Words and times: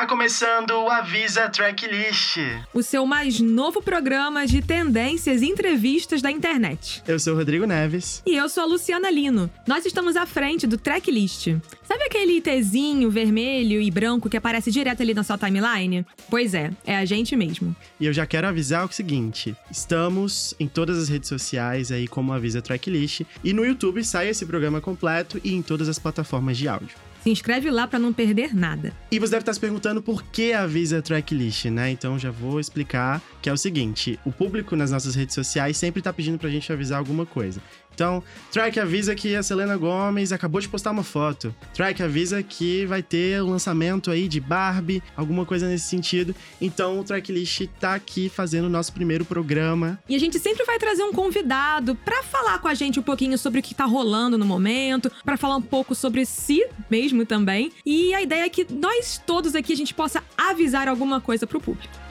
Está 0.00 0.08
começando 0.08 0.70
o 0.70 0.88
Avisa 0.88 1.50
Tracklist. 1.50 2.38
O 2.72 2.82
seu 2.82 3.04
mais 3.04 3.38
novo 3.38 3.82
programa 3.82 4.46
de 4.46 4.62
tendências 4.62 5.42
e 5.42 5.46
entrevistas 5.46 6.22
da 6.22 6.30
internet. 6.30 7.02
Eu 7.06 7.18
sou 7.20 7.34
o 7.34 7.36
Rodrigo 7.36 7.66
Neves. 7.66 8.22
E 8.24 8.34
eu 8.34 8.48
sou 8.48 8.62
a 8.62 8.66
Luciana 8.66 9.10
Lino. 9.10 9.50
Nós 9.66 9.84
estamos 9.84 10.16
à 10.16 10.24
frente 10.24 10.66
do 10.66 10.78
Tracklist. 10.78 11.48
Sabe 11.84 12.04
aquele 12.04 12.40
Tzinho 12.40 13.10
vermelho 13.10 13.78
e 13.78 13.90
branco 13.90 14.30
que 14.30 14.38
aparece 14.38 14.70
direto 14.70 15.02
ali 15.02 15.12
na 15.12 15.22
sua 15.22 15.36
timeline? 15.36 16.06
Pois 16.30 16.54
é, 16.54 16.70
é 16.86 16.96
a 16.96 17.04
gente 17.04 17.36
mesmo. 17.36 17.76
E 18.00 18.06
eu 18.06 18.12
já 18.14 18.24
quero 18.24 18.46
avisar 18.46 18.86
o 18.86 18.92
seguinte: 18.92 19.54
estamos 19.70 20.54
em 20.58 20.66
todas 20.66 20.96
as 20.96 21.10
redes 21.10 21.28
sociais 21.28 21.92
aí 21.92 22.08
como 22.08 22.32
Avisa 22.32 22.62
Tracklist. 22.62 23.26
E 23.44 23.52
no 23.52 23.66
YouTube 23.66 24.02
sai 24.02 24.30
esse 24.30 24.46
programa 24.46 24.80
completo 24.80 25.38
e 25.44 25.52
em 25.52 25.60
todas 25.60 25.90
as 25.90 25.98
plataformas 25.98 26.56
de 26.56 26.68
áudio. 26.68 27.09
Se 27.22 27.30
inscreve 27.30 27.70
lá 27.70 27.86
para 27.86 27.98
não 27.98 28.12
perder 28.12 28.54
nada. 28.54 28.92
E 29.10 29.18
você 29.18 29.32
deve 29.32 29.42
estar 29.42 29.52
se 29.52 29.60
perguntando 29.60 30.00
por 30.00 30.22
que 30.24 30.52
avisa 30.52 31.02
tracklist, 31.02 31.66
né? 31.66 31.90
Então 31.90 32.18
já 32.18 32.30
vou 32.30 32.58
explicar 32.58 33.20
que 33.42 33.48
é 33.50 33.52
o 33.52 33.56
seguinte: 33.56 34.18
o 34.24 34.32
público 34.32 34.74
nas 34.74 34.90
nossas 34.90 35.14
redes 35.14 35.34
sociais 35.34 35.76
sempre 35.76 36.00
tá 36.00 36.12
pedindo 36.12 36.38
pra 36.38 36.48
gente 36.48 36.72
avisar 36.72 36.98
alguma 36.98 37.26
coisa. 37.26 37.60
Então, 37.94 38.22
Track 38.50 38.80
avisa 38.80 39.14
que 39.14 39.36
a 39.36 39.42
Selena 39.42 39.76
Gomes 39.76 40.32
acabou 40.32 40.60
de 40.60 40.68
postar 40.68 40.90
uma 40.90 41.02
foto. 41.02 41.54
Track 41.74 42.02
avisa 42.02 42.42
que 42.42 42.86
vai 42.86 43.02
ter 43.02 43.42
o 43.42 43.46
um 43.46 43.50
lançamento 43.50 44.10
aí 44.10 44.28
de 44.28 44.40
Barbie, 44.40 45.02
alguma 45.16 45.44
coisa 45.44 45.68
nesse 45.68 45.86
sentido. 45.86 46.34
Então, 46.60 47.00
o 47.00 47.04
Tracklist 47.04 47.66
tá 47.78 47.94
aqui 47.94 48.28
fazendo 48.28 48.66
o 48.66 48.70
nosso 48.70 48.92
primeiro 48.92 49.24
programa. 49.24 49.98
E 50.08 50.14
a 50.14 50.18
gente 50.18 50.38
sempre 50.38 50.64
vai 50.64 50.78
trazer 50.78 51.02
um 51.02 51.12
convidado 51.12 51.94
para 51.94 52.22
falar 52.22 52.58
com 52.58 52.68
a 52.68 52.74
gente 52.74 52.98
um 52.98 53.02
pouquinho 53.02 53.36
sobre 53.36 53.60
o 53.60 53.62
que 53.62 53.74
tá 53.74 53.84
rolando 53.84 54.38
no 54.38 54.46
momento, 54.46 55.10
para 55.24 55.36
falar 55.36 55.56
um 55.56 55.62
pouco 55.62 55.94
sobre 55.94 56.24
si 56.24 56.64
mesmo 56.90 57.26
também. 57.26 57.72
E 57.84 58.14
a 58.14 58.22
ideia 58.22 58.44
é 58.44 58.48
que 58.48 58.66
nós 58.72 59.20
todos 59.26 59.54
aqui 59.54 59.72
a 59.72 59.76
gente 59.76 59.94
possa 59.94 60.22
avisar 60.36 60.88
alguma 60.88 61.20
coisa 61.20 61.46
pro 61.46 61.60
público. 61.60 62.10